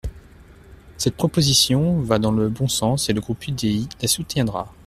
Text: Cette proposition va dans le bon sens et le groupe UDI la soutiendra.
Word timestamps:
Cette 0.97 1.13
proposition 1.15 2.01
va 2.01 2.17
dans 2.17 2.31
le 2.31 2.49
bon 2.49 2.67
sens 2.67 3.07
et 3.09 3.13
le 3.13 3.21
groupe 3.21 3.45
UDI 3.47 3.87
la 4.01 4.07
soutiendra. 4.07 4.73